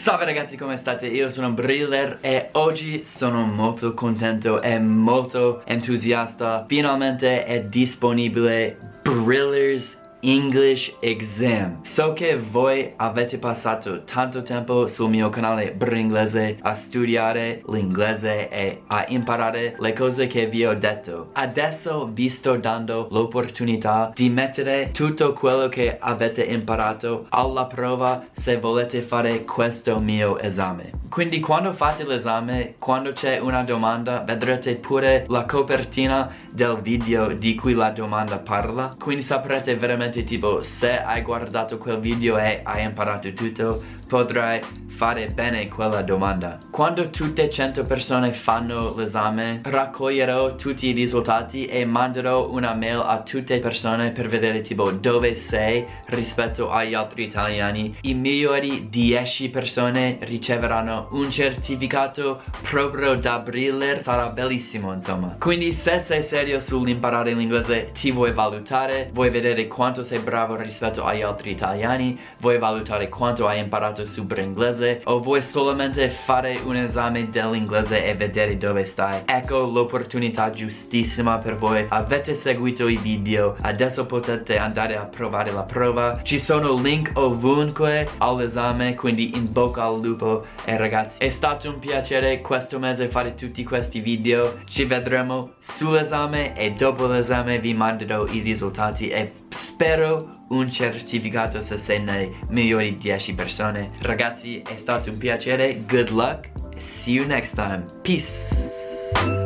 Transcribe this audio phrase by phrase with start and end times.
[0.00, 1.08] Salve ragazzi come state?
[1.08, 9.99] Io sono Briller e oggi sono molto contento e molto entusiasta Finalmente è disponibile Briller's
[10.20, 11.78] English Exam.
[11.82, 18.82] So che voi avete passato tanto tempo sul mio canale Bringlese a studiare l'inglese e
[18.86, 21.30] a imparare le cose che vi ho detto.
[21.32, 28.58] Adesso vi sto dando l'opportunità di mettere tutto quello che avete imparato alla prova se
[28.58, 30.98] volete fare questo mio esame.
[31.10, 37.56] Quindi quando fate l'esame, quando c'è una domanda, vedrete pure la copertina del video di
[37.56, 38.94] cui la domanda parla.
[38.96, 44.60] Quindi saprete veramente tipo se hai guardato quel video e hai imparato tutto, potrai
[45.00, 46.58] fare bene quella domanda.
[46.70, 53.22] Quando tutte 100 persone fanno l'esame, raccoglierò tutti i risultati e manderò una mail a
[53.22, 57.96] tutte le persone per vedere tipo dove sei rispetto agli altri italiani.
[58.02, 64.02] I migliori 10 persone riceveranno un certificato proprio da Briller.
[64.02, 65.36] Sarà bellissimo insomma.
[65.38, 71.04] Quindi se sei serio sull'imparare l'inglese ti vuoi valutare, vuoi vedere quanto sei bravo rispetto
[71.04, 74.40] agli altri italiani, vuoi valutare quanto hai imparato super
[74.90, 79.22] inglese o vuoi solamente fare un esame dell'inglese e vedere dove stai?
[79.26, 81.86] Ecco l'opportunità giustissima per voi.
[81.88, 83.56] Avete seguito i video.
[83.60, 86.20] Adesso potete andare a provare la prova.
[86.22, 90.46] Ci sono link ovunque all'esame quindi in bocca al lupo.
[90.64, 94.60] E ragazzi è stato un piacere questo mese fare tutti questi video.
[94.64, 101.78] Ci vedremo sull'esame e dopo l'esame vi manderò i risultati e spero un certificato se
[101.78, 103.90] sei nei migliori 10 persone.
[104.00, 105.82] Ragazzi è stato un piacere.
[105.86, 106.48] Good luck.
[106.76, 107.84] See you next time.
[108.02, 109.39] Peace